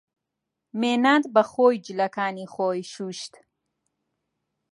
[0.79, 3.33] مێناد بەخۆی جلەکانی خۆی شووشت.